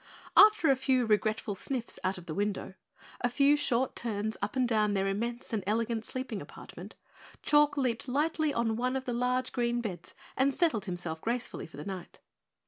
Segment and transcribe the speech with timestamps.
[0.35, 2.73] After a few regretful sniffs out of the window,
[3.19, 6.95] a few short turns up and down their immense and elegant sleeping apartment,
[7.43, 11.77] Chalk leaped lightly on one of the large green beds and settled himself gracefully for
[11.77, 12.17] the night.